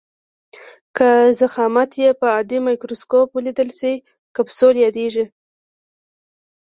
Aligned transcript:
که 0.97 1.09
ضخامت 1.39 1.91
یې 2.03 2.09
په 2.19 2.25
عادي 2.35 2.59
مایکروسکوپ 2.67 3.27
ولیدل 3.33 3.69
شي 3.79 3.93
کپسول 4.35 4.75
یادیږي. 4.85 5.25